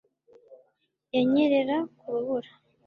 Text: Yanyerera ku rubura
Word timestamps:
Yanyerera 1.15 1.77
ku 1.99 2.05
rubura 2.13 2.51